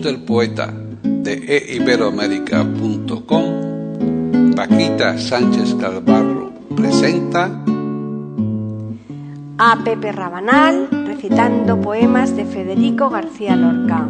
[0.00, 7.50] Del poeta de eiberoamérica.com, Paquita Sánchez Calvarro presenta
[9.58, 14.08] a Pepe Rabanal recitando poemas de Federico García Lorca.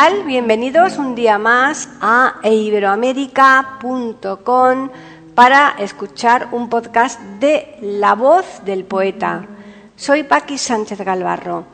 [0.00, 4.88] Bienvenidos un día más a iberoamérica.com
[5.34, 9.46] para escuchar un podcast de La voz del poeta.
[9.96, 11.66] Soy Paqui Sánchez Galvarro.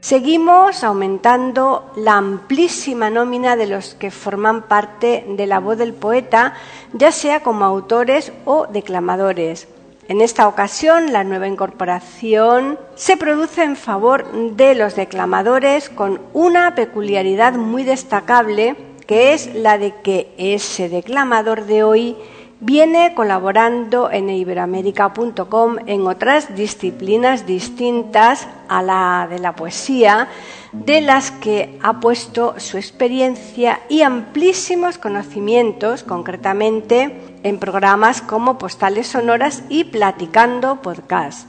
[0.00, 6.54] Seguimos aumentando la amplísima nómina de los que forman parte de La voz del poeta,
[6.94, 9.68] ya sea como autores o declamadores.
[10.08, 14.24] En esta ocasión, la nueva incorporación se produce en favor
[14.56, 18.74] de los declamadores con una peculiaridad muy destacable,
[19.06, 22.16] que es la de que ese declamador de hoy
[22.60, 30.28] viene colaborando en iberoamérica.com en otras disciplinas distintas a la de la poesía,
[30.72, 39.06] de las que ha puesto su experiencia y amplísimos conocimientos, concretamente en programas como Postales
[39.06, 41.48] Sonoras y Platicando Podcast.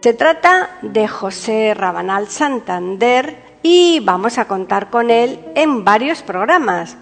[0.00, 6.96] Se trata de José Rabanal Santander y vamos a contar con él en varios programas.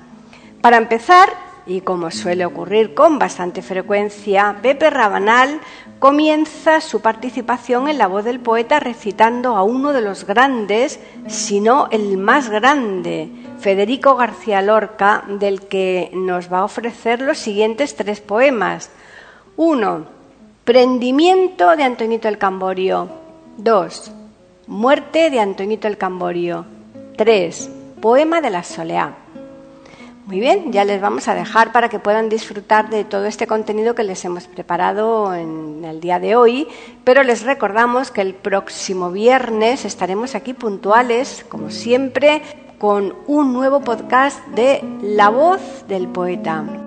[0.60, 1.28] Para empezar,
[1.66, 5.60] y como suele ocurrir con bastante frecuencia, Pepe Rabanal
[6.02, 10.98] comienza su participación en la voz del poeta recitando a uno de los grandes,
[11.28, 13.28] si no el más grande,
[13.60, 18.90] Federico García Lorca, del que nos va a ofrecer los siguientes tres poemas.
[19.56, 20.06] Uno,
[20.64, 23.08] Prendimiento de Antoñito el Camborio.
[23.56, 24.10] Dos,
[24.66, 26.66] Muerte de Antoñito el Camborio.
[27.16, 27.70] Tres,
[28.00, 29.21] Poema de la Soleá.
[30.24, 33.96] Muy bien, ya les vamos a dejar para que puedan disfrutar de todo este contenido
[33.96, 36.68] que les hemos preparado en el día de hoy,
[37.02, 42.40] pero les recordamos que el próximo viernes estaremos aquí puntuales, como siempre,
[42.78, 46.81] con un nuevo podcast de La voz del poeta.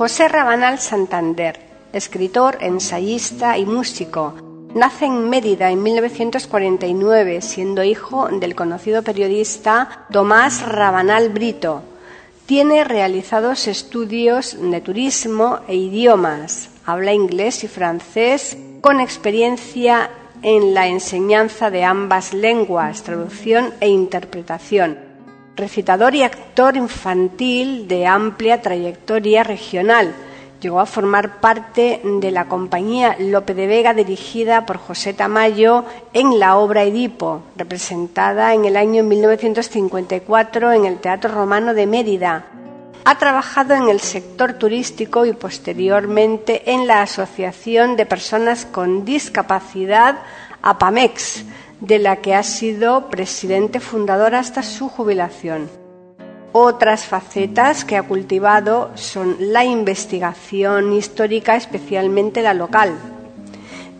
[0.00, 1.60] José Rabanal Santander,
[1.92, 4.32] escritor, ensayista y músico.
[4.74, 11.82] Nace en Mérida en 1949, siendo hijo del conocido periodista Tomás Rabanal Brito.
[12.46, 16.70] Tiene realizados estudios de turismo e idiomas.
[16.86, 20.08] Habla inglés y francés con experiencia
[20.40, 25.09] en la enseñanza de ambas lenguas, traducción e interpretación
[25.60, 30.14] recitador y actor infantil de amplia trayectoria regional.
[30.60, 36.38] Llegó a formar parte de la compañía Lope de Vega dirigida por José Tamayo en
[36.38, 42.44] la obra Edipo, representada en el año 1954 en el Teatro Romano de Mérida.
[43.04, 50.18] Ha trabajado en el sector turístico y posteriormente en la Asociación de Personas con Discapacidad
[50.60, 51.44] APAMEX,
[51.80, 55.68] de la que ha sido presidente fundador hasta su jubilación.
[56.52, 62.98] Otras facetas que ha cultivado son la investigación histórica, especialmente la local.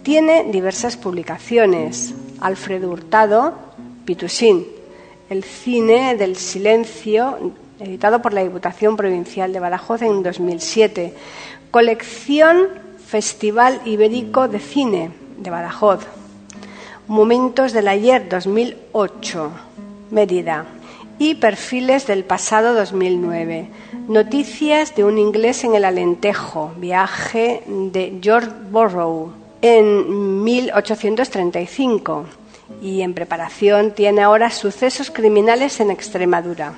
[0.02, 2.14] Tiene diversas publicaciones.
[2.40, 3.54] Alfredo Hurtado,
[4.04, 4.66] Pitusín,
[5.28, 11.14] El cine del silencio editado por la Diputación Provincial de Badajoz en 2007.
[11.70, 12.66] Colección
[13.06, 16.19] Festival Ibérico de Cine de Badajoz.
[17.10, 19.50] Momentos del ayer 2008,
[20.12, 20.64] Mérida.
[21.18, 23.68] Y perfiles del pasado 2009.
[24.06, 32.26] Noticias de un inglés en el Alentejo, viaje de George Borrow en 1835
[32.80, 36.74] y en preparación tiene ahora sucesos criminales en Extremadura.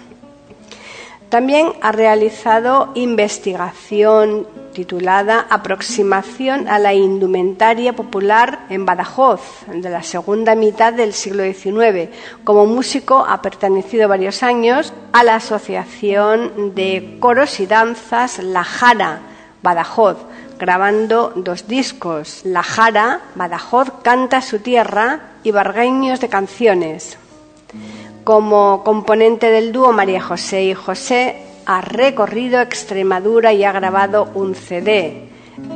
[1.29, 9.41] También ha realizado investigación titulada Aproximación a la indumentaria popular en Badajoz,
[9.73, 12.11] de la segunda mitad del siglo XIX.
[12.45, 19.21] Como músico ha pertenecido varios años a la Asociación de Coros y Danzas La Jara,
[19.63, 20.17] Badajoz,
[20.59, 27.19] grabando dos discos, La Jara, Badajoz canta su tierra y Bargueños de canciones.
[28.25, 34.55] Como componente del dúo María José y José, ha recorrido Extremadura y ha grabado un
[34.55, 35.29] CD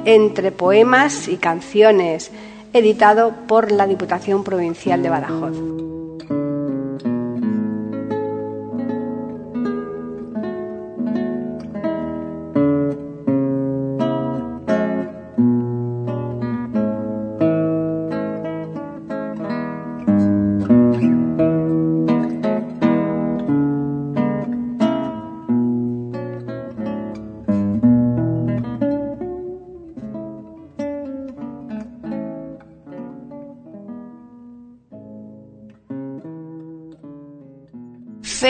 [0.04, 2.30] entre poemas y canciones,
[2.72, 5.95] editado por la Diputación Provincial de Badajoz.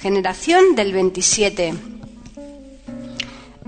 [0.00, 1.74] generación del 27.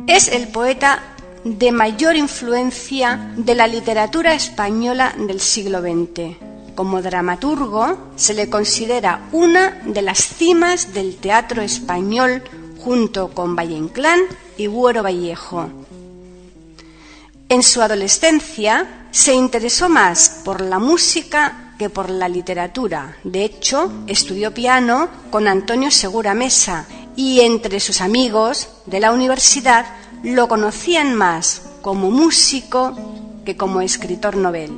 [0.06, 1.02] Es el poeta
[1.44, 6.36] de mayor influencia de la literatura española del siglo XX.
[6.74, 12.42] Como dramaturgo se le considera una de las cimas del teatro español
[12.78, 14.20] junto con Valle Inclán
[14.56, 15.68] y Buero Vallejo.
[17.48, 23.16] En su adolescencia se interesó más por la música que por la literatura.
[23.24, 26.86] De hecho, estudió piano con Antonio Segura Mesa
[27.16, 29.86] y entre sus amigos de la universidad
[30.22, 32.94] lo conocían más como músico
[33.46, 34.72] que como escritor novel.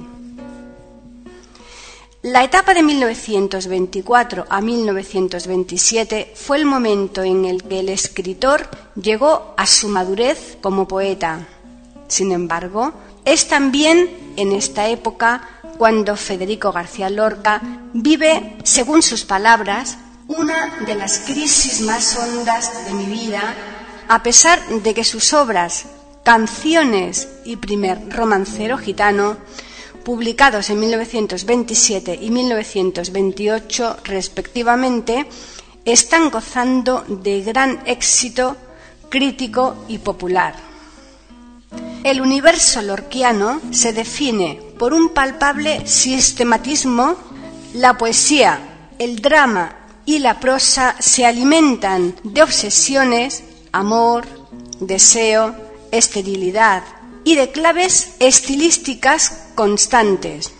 [2.22, 9.54] La etapa de 1924 a 1927 fue el momento en el que el escritor llegó
[9.56, 11.48] a su madurez como poeta.
[12.06, 12.92] Sin embargo,
[13.24, 15.48] es también en esta época
[15.78, 17.60] cuando Federico García Lorca
[17.92, 19.98] vive, según sus palabras,
[20.28, 23.54] una de las crisis más hondas de mi vida,
[24.08, 25.86] a pesar de que sus obras,
[26.24, 29.36] Canciones y Primer Romancero Gitano,
[30.04, 35.26] publicados en 1927 y 1928 respectivamente,
[35.84, 38.56] están gozando de gran éxito
[39.08, 40.54] crítico y popular.
[42.04, 47.14] El universo lorquiano se define por un palpable sistematismo.
[47.74, 54.26] La poesía, el drama y la prosa se alimentan de obsesiones, amor,
[54.80, 55.54] deseo,
[55.92, 56.82] esterilidad
[57.22, 60.52] y de claves estilísticas constantes.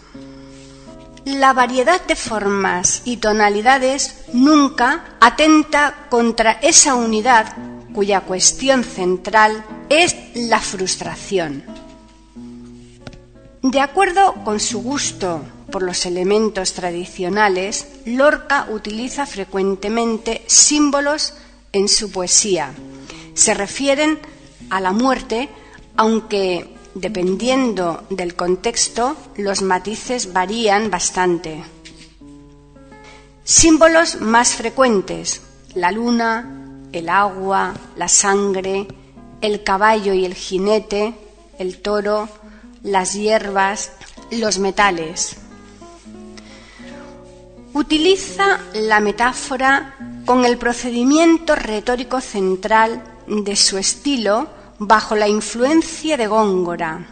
[1.25, 7.57] La variedad de formas y tonalidades nunca atenta contra esa unidad
[7.93, 11.72] cuya cuestión central es la frustración.
[13.63, 15.41] De acuerdo con su gusto
[15.71, 21.35] por los elementos tradicionales, Lorca utiliza frecuentemente símbolos
[21.73, 22.75] en su poesía.
[23.35, 24.19] Se refieren
[24.69, 25.49] a la muerte,
[25.97, 31.63] aunque dependiendo del contexto los matices varían bastante.
[33.45, 35.41] Símbolos más frecuentes,
[35.77, 38.89] la luna, el agua, la sangre,
[39.41, 41.15] el caballo y el jinete,
[41.61, 42.29] el toro,
[42.83, 43.93] las hierbas,
[44.31, 45.37] los metales.
[47.75, 49.97] Utiliza la metáfora
[50.27, 54.49] con el procedimiento retórico central de su estilo
[54.79, 57.07] bajo la influencia de Góngora.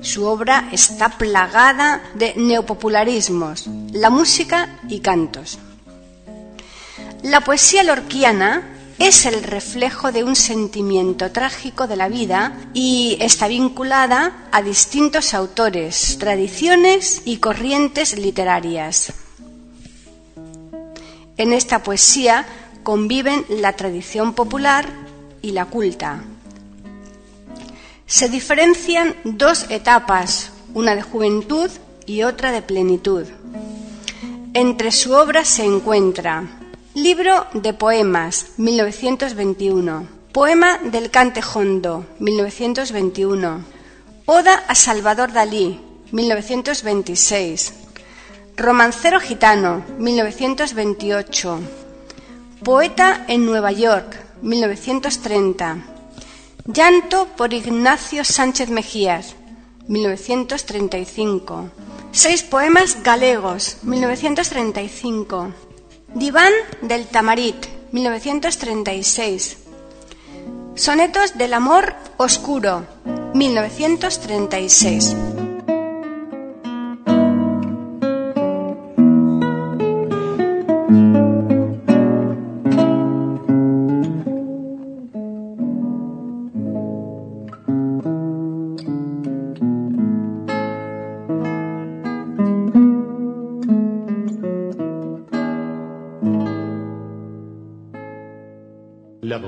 [0.00, 5.58] Su obra está plagada de neopopularismos, la música y cantos.
[7.22, 13.46] La poesía lorquiana es el reflejo de un sentimiento trágico de la vida y está
[13.46, 19.12] vinculada a distintos autores, tradiciones y corrientes literarias.
[21.36, 22.46] En esta poesía
[22.82, 24.88] conviven la tradición popular
[25.42, 26.24] y la culta.
[28.06, 31.70] Se diferencian dos etapas, una de juventud
[32.06, 33.26] y otra de plenitud.
[34.54, 36.55] Entre su obra se encuentra
[36.96, 40.08] Libro de Poemas, 1921.
[40.32, 43.64] Poema del Cante Jondo, 1921.
[44.24, 45.78] Oda a Salvador Dalí,
[46.12, 47.74] 1926.
[48.56, 51.60] Romancero gitano, 1928.
[52.64, 55.84] Poeta en Nueva York, 1930.
[56.64, 59.36] Llanto por Ignacio Sánchez Mejías,
[59.86, 61.68] 1935.
[62.12, 65.65] Seis poemas galegos, 1935.
[66.16, 69.58] Diván del Tamarit, 1936.
[70.74, 72.86] Sonetos del Amor Oscuro,
[73.34, 75.14] 1936.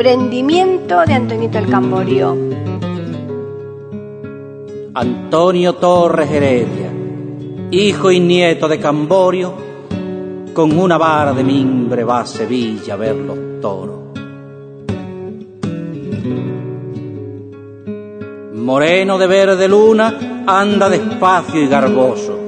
[0.00, 2.34] Prendimiento de Antonito el Camborio.
[4.94, 6.90] Antonio Torres Heredia,
[7.70, 9.52] hijo y nieto de Camborio,
[10.54, 13.98] con una vara de mimbre va a Sevilla a ver los toros.
[18.54, 22.38] Moreno de verde luna, anda despacio y garboso.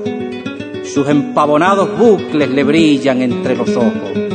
[0.85, 4.32] Sus empavonados bucles le brillan entre los ojos.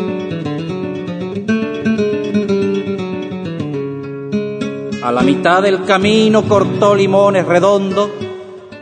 [5.18, 8.08] La mitad del camino cortó limones redondos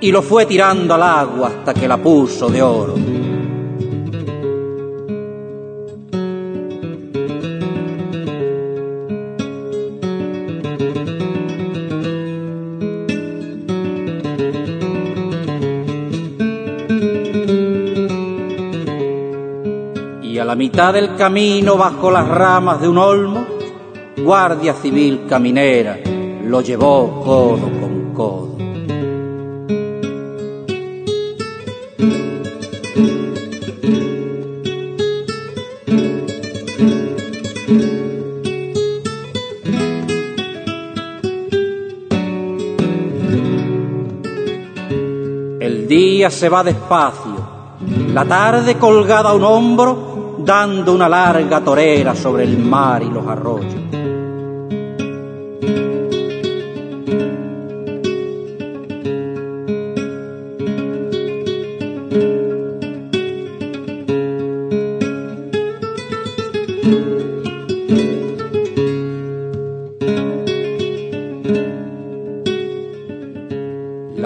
[0.01, 2.95] y lo fue tirando al agua hasta que la puso de oro.
[20.21, 23.45] Y a la mitad del camino, bajo las ramas de un olmo,
[24.17, 26.04] guardia civil caminera
[26.45, 28.55] lo llevó codo con codo.
[45.59, 47.33] El día se va despacio,
[48.13, 53.25] la tarde colgada a un hombro, dando una larga torera sobre el mar y los
[53.25, 53.84] arroyos.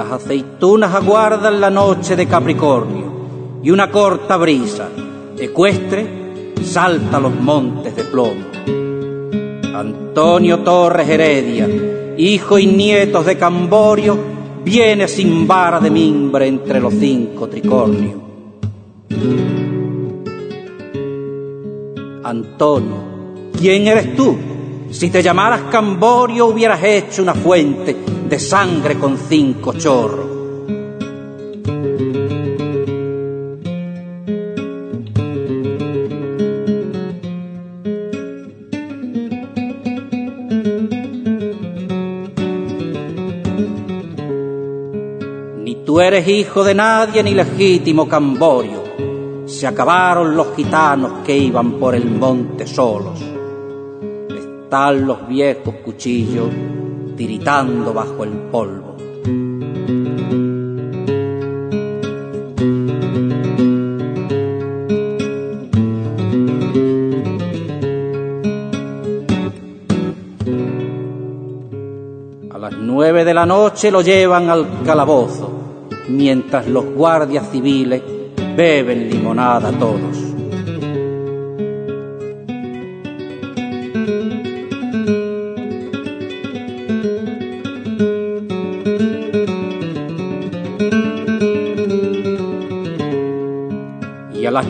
[0.09, 4.89] Las aceitunas aguardan la noche de Capricornio y una corta brisa
[5.37, 8.45] ecuestre salta los montes de plomo.
[9.71, 11.69] Antonio Torres Heredia,
[12.17, 14.17] hijo y nietos de Camborio,
[14.65, 18.15] viene sin vara de mimbre entre los cinco tricornios.
[22.23, 22.95] Antonio,
[23.59, 24.35] ¿quién eres tú?
[24.89, 27.95] Si te llamaras Camborio hubieras hecho una fuente
[28.29, 30.27] de sangre con cinco chorros.
[45.63, 48.83] Ni tú eres hijo de nadie ni legítimo Camborio.
[49.47, 53.19] Se acabaron los gitanos que iban por el monte solos.
[54.29, 56.49] Están los viejos cuchillos
[57.19, 58.95] tiritando bajo el polvo.
[72.49, 75.51] A las nueve de la noche lo llevan al calabozo,
[76.07, 78.01] mientras los guardias civiles
[78.55, 80.28] beben limonada todos.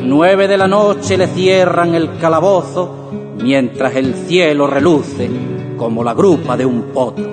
[0.10, 5.30] Nueve de la noche le cierran el calabozo, mientras el cielo reluce
[5.78, 7.30] como la grupa de un potro.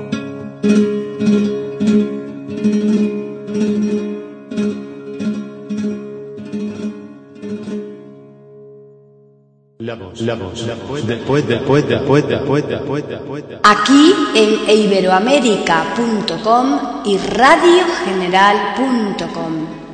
[9.79, 13.61] La voz, la voz, la voz poeta, poeta, poeta, poeta, poeta, poeta.
[13.63, 19.86] Aquí en iberoamérica.com y radiogeneral.com.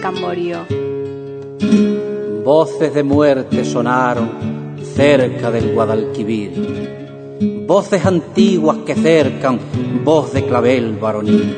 [0.00, 0.66] el Camborio.
[2.44, 4.30] Voces de muerte sonaron
[4.82, 7.66] cerca del Guadalquivir.
[7.66, 9.58] Voces antiguas que cercan
[10.04, 11.56] voz de clavel varonil.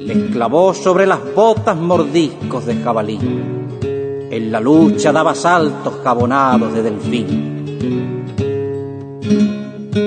[0.00, 3.18] Les clavó sobre las botas mordiscos de jabalí.
[4.30, 7.60] En la lucha daba saltos jabonados de delfín.
[9.92, 10.06] Bañó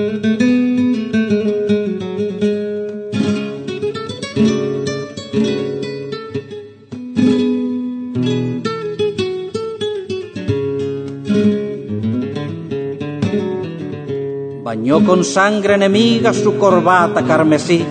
[15.04, 17.84] con sangre enemiga su corbata carmesí,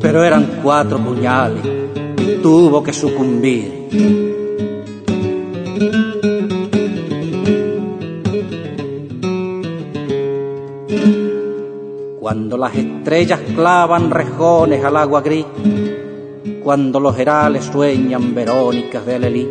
[0.00, 1.62] pero eran cuatro puñales,
[2.42, 4.33] tuvo que sucumbir.
[13.04, 15.44] Cuando las estrellas clavan rejones al agua gris,
[16.62, 19.48] cuando los herales sueñan verónicas de Alelí,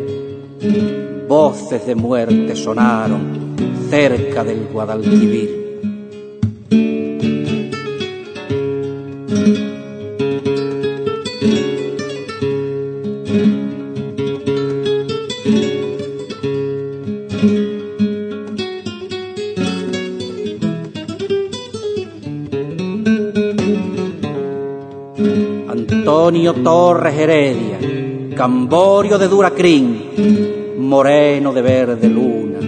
[1.28, 3.54] voces de muerte sonaron
[3.88, 5.63] cerca del Guadalquivir.
[27.16, 27.78] Heredia,
[28.36, 32.58] Camborio de Duracrín, Moreno de verde luna,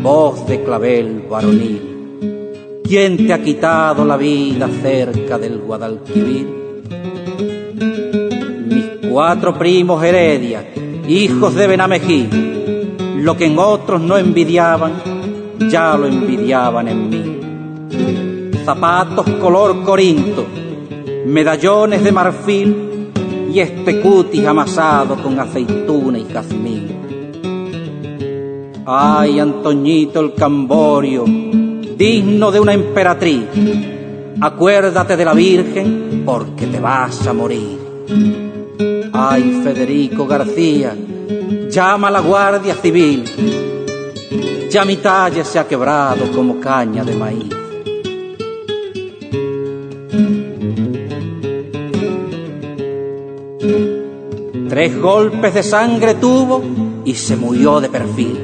[0.00, 2.80] voz de clavel varonil.
[2.84, 6.46] ¿Quién te ha quitado la vida cerca del Guadalquivir?
[8.66, 10.64] Mis cuatro primos Heredia,
[11.08, 12.28] hijos de Benamejí,
[13.16, 14.92] lo que en otros no envidiaban,
[15.68, 18.60] ya lo envidiaban en mí.
[18.64, 20.46] Zapatos color corinto,
[21.26, 22.87] medallones de marfil
[23.60, 26.88] este cutis amasado con aceituna y jazmín.
[28.86, 33.44] Ay, Antoñito el Camborio, digno de una emperatriz,
[34.40, 37.78] acuérdate de la Virgen porque te vas a morir.
[39.12, 40.96] Ay, Federico García,
[41.70, 43.24] llama a la Guardia Civil,
[44.70, 47.57] ya mi talle se ha quebrado como caña de maíz.
[54.78, 56.62] Tres golpes de sangre tuvo
[57.04, 58.38] y se murió de perfil.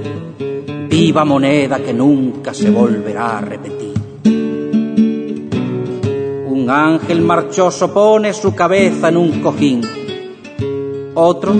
[0.90, 3.94] Viva moneda que nunca se volverá a repetir.
[6.48, 9.82] Un ángel marchoso pone su cabeza en un cojín.
[11.14, 11.54] Otro,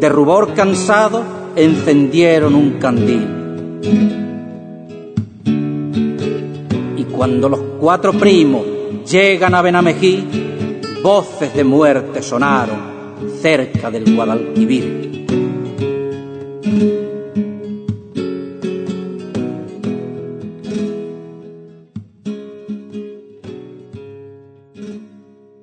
[0.00, 1.22] de rubor cansado,
[1.54, 3.28] encendieron un candil.
[6.96, 8.62] Y cuando los cuatro primos
[9.04, 12.93] llegan a Benamejí, voces de muerte sonaron
[13.40, 15.14] cerca del Guadalquivir.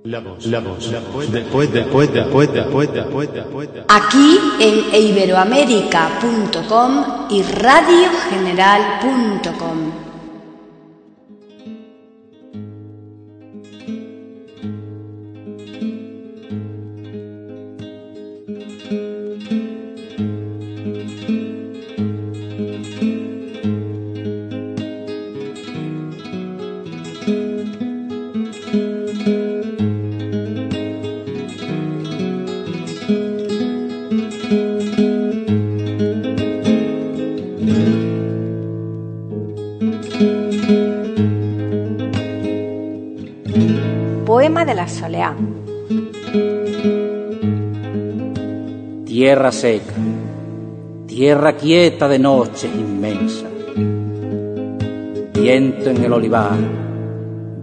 [0.03, 3.85] La voz, la voz, la voz poeta, poeta, poeta, poeta, poeta, poeta.
[3.87, 10.10] Aquí en iberoamérica.com y radiogeneral.com.
[44.65, 45.35] de la soleá.
[49.05, 49.93] Tierra seca,
[51.07, 53.47] tierra quieta de noches inmensa,
[55.33, 56.57] viento en el olivar,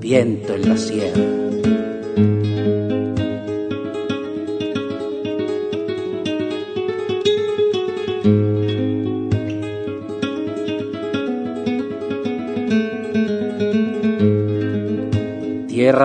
[0.01, 1.38] viento en la sierra.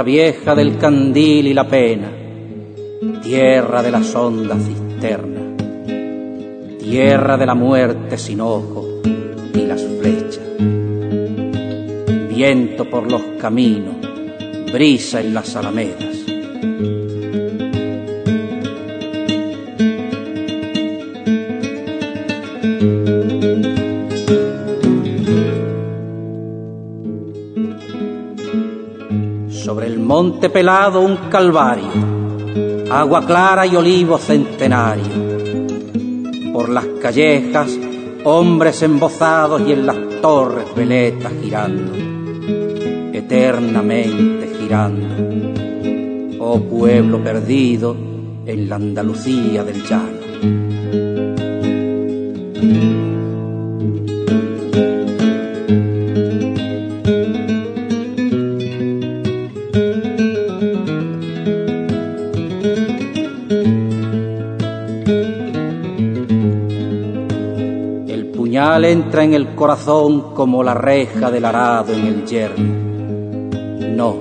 [0.03, 2.11] Vieja del candil y la pena,
[3.21, 5.55] tierra de las ondas cisterna,
[6.77, 9.01] tierra de la muerte sin ojo
[9.53, 10.43] y las flechas,
[12.35, 13.95] viento por los caminos,
[14.73, 16.12] brisa en las alamedas.
[30.49, 31.89] Pelado un calvario,
[32.91, 35.33] agua clara y olivo centenario.
[36.51, 37.71] Por las callejas,
[38.23, 41.93] hombres embozados y en las torres veletas girando,
[43.13, 45.07] eternamente girando.
[46.39, 47.95] Oh pueblo perdido
[48.45, 50.12] en la Andalucía del llano.
[69.35, 73.49] El corazón como la reja del arado en el yermo.
[73.95, 74.17] No,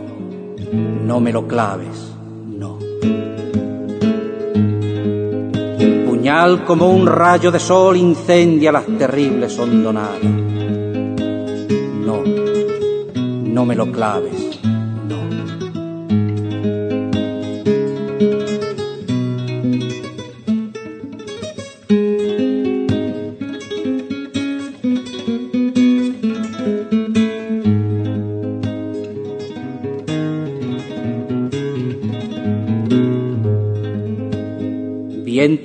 [0.72, 2.12] no me lo claves,
[2.46, 2.78] no.
[5.78, 10.22] El puñal como un rayo de sol incendia las terribles hondonadas.
[10.22, 14.51] No, no me lo claves,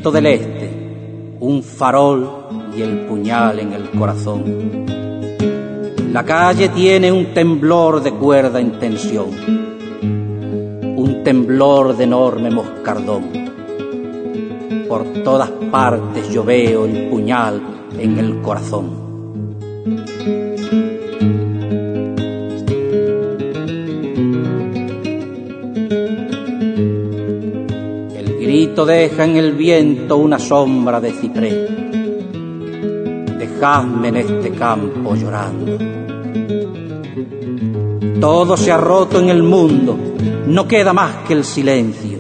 [0.03, 0.69] Del este,
[1.41, 2.29] un farol
[2.73, 4.85] y el puñal en el corazón.
[6.13, 9.27] La calle tiene un temblor de cuerda en tensión,
[10.95, 13.25] un temblor de enorme moscardón.
[14.87, 17.61] Por todas partes yo veo el puñal
[17.99, 19.06] en el corazón.
[28.75, 31.69] Deja en el viento una sombra de ciprés.
[33.37, 35.77] Dejadme en este campo llorando.
[38.19, 39.97] Todo se ha roto en el mundo,
[40.47, 42.17] no queda más que el silencio.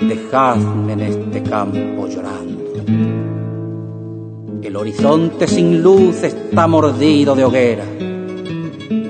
[0.00, 2.64] Dejadme en este campo llorando.
[4.62, 7.84] El horizonte sin luz está mordido de hoguera.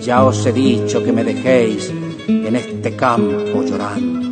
[0.00, 1.92] Ya os he dicho que me dejéis
[2.29, 4.23] en este campo llorando.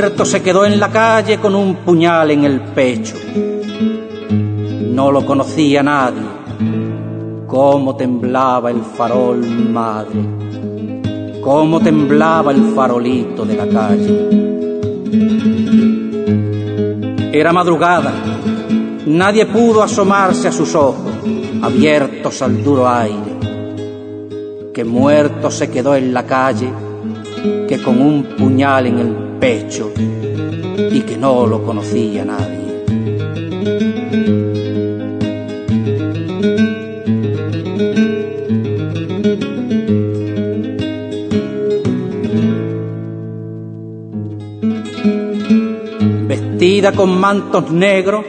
[0.00, 3.16] Muerto se quedó en la calle con un puñal en el pecho.
[4.92, 6.22] No lo conocía nadie.
[7.48, 10.20] Cómo temblaba el farol, madre.
[11.42, 14.28] Cómo temblaba el farolito de la calle.
[17.32, 18.12] Era madrugada.
[19.04, 21.10] Nadie pudo asomarse a sus ojos,
[21.60, 23.36] abiertos al duro aire.
[24.72, 26.70] Que muerto se quedó en la calle,
[27.66, 32.58] que con un puñal en el pecho y que no lo conocía nadie.
[46.26, 48.24] Vestida con mantos negros,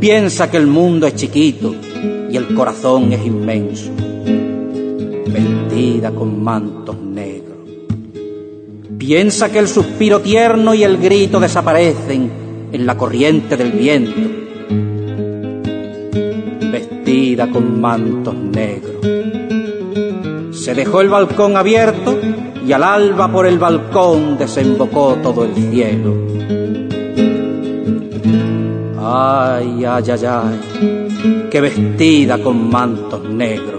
[0.00, 1.74] piensa que el mundo es chiquito
[2.30, 3.90] y el corazón es inmenso.
[5.26, 7.15] Vestida con mantos negros.
[9.06, 12.28] Piensa que el suspiro tierno y el grito desaparecen
[12.72, 14.20] en la corriente del viento.
[16.72, 18.96] Vestida con mantos negros.
[20.50, 22.18] Se dejó el balcón abierto
[22.66, 26.12] y al alba por el balcón desembocó todo el cielo.
[29.00, 33.75] Ay, ay, ay, ay, que vestida con mantos negros.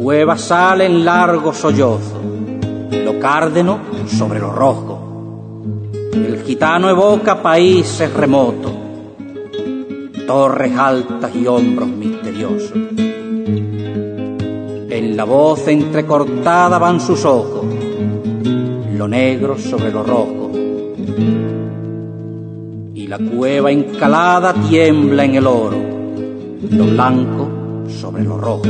[0.00, 2.24] Cueva salen largos sollozos,
[2.90, 5.60] lo cárdeno sobre lo rojo.
[6.14, 8.72] El gitano evoca países remotos,
[10.26, 12.72] torres altas y hombros misteriosos.
[14.88, 17.66] En la voz entrecortada van sus ojos,
[18.94, 20.50] lo negro sobre lo rojo.
[22.94, 25.76] Y la cueva encalada tiembla en el oro,
[26.70, 27.48] lo blanco
[28.00, 28.62] sobre lo rojo.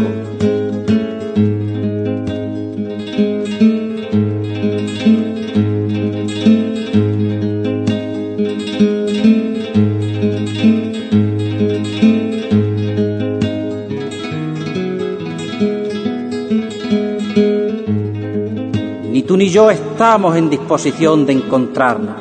[19.30, 22.16] Tú ni yo estamos en disposición de encontrarnos.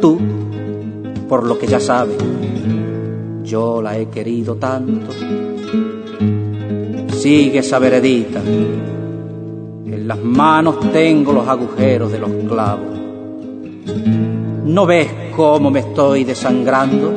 [0.00, 0.18] Tú,
[1.28, 2.16] por lo que ya sabes,
[3.44, 5.12] yo la he querido tanto.
[7.12, 8.40] Sigue esa veredita.
[8.40, 12.98] En las manos tengo los agujeros de los clavos.
[14.64, 17.14] ¿No ves cómo me estoy desangrando?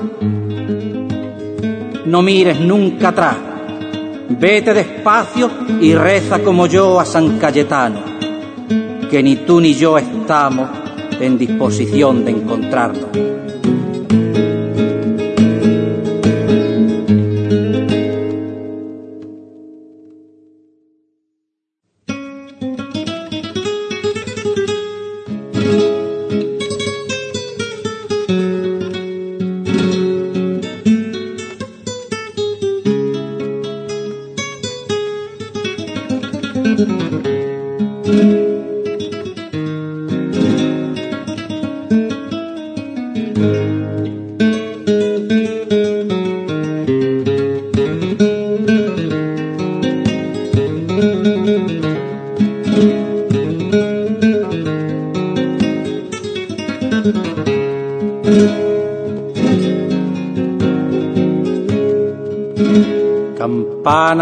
[2.06, 3.38] No mires nunca atrás.
[4.30, 5.50] Vete despacio
[5.82, 8.11] y reza como yo a San Cayetano,
[9.12, 10.70] que ni tú ni yo estamos
[11.20, 13.10] en disposición de encontrarnos.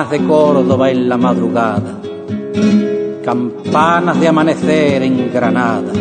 [0.09, 1.99] De Córdoba en la madrugada,
[3.23, 5.93] campanas de amanecer en Granada.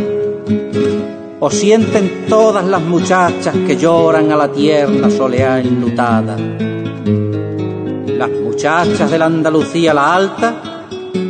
[1.41, 6.39] O sienten todas las muchachas que lloran a la tierna soleá enlutada.
[6.39, 10.55] Las muchachas de la Andalucía la alta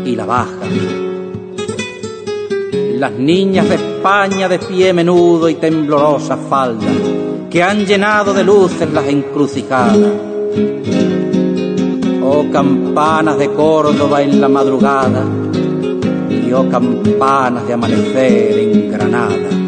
[0.04, 0.68] y la baja.
[2.94, 6.86] Las niñas de España de pie menudo y temblorosa falda,
[7.50, 9.98] que han llenado de luces las encrucijadas.
[12.30, 15.24] Oh campanas de Córdoba en la madrugada,
[16.28, 19.67] y oh campanas de amanecer en Granada.